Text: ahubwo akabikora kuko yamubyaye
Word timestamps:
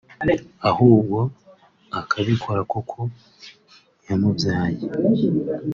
ahubwo 0.69 1.19
akabikora 1.99 2.61
kuko 2.71 2.97
yamubyaye 4.07 4.83